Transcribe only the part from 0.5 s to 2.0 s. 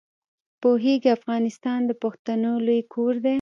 پوهېږې افغانستان د